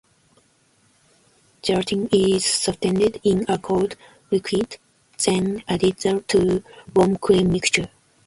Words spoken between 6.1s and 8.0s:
to warm cream mixture.